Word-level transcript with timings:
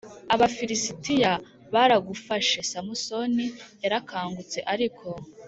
Abafilisitiya 0.33 1.31
baragufashe 1.73 2.59
Samusoni 2.71 3.45
yarakangutse 3.83 4.59
ariko 4.73 5.07